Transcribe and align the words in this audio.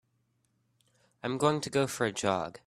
I'm 1.23 1.37
going 1.37 1.61
to 1.61 1.69
go 1.69 1.85
for 1.85 2.07
a 2.07 2.11
jog. 2.11 2.59